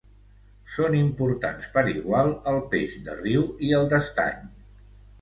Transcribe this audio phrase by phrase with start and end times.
[0.77, 4.47] Són importants per igual el peix de riu i el d'estany.